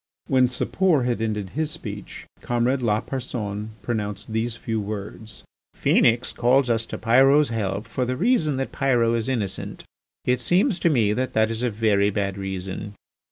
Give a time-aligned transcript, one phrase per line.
[0.25, 5.43] When Sapor had ended his speech comrade Lapersonne pronounced these few words:
[5.79, 9.83] "Phœnix calls us to Pyrot's help for the reason that Pyrot is innocent.
[10.25, 12.95] It seems to me that that is a very bad reason.